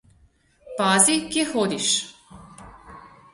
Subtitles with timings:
[0.79, 1.91] Pazi, kje hodiš!